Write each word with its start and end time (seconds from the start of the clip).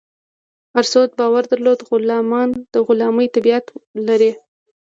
ارسطو 0.79 1.13
باور 1.19 1.43
درلود 1.51 1.79
غلامان 1.89 2.49
د 2.73 2.75
غلامي 2.87 3.27
طبیعت 3.35 3.65
لري. 4.07 4.31